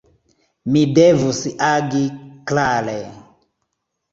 [0.75, 2.01] Mi devus agi
[2.53, 2.97] klare.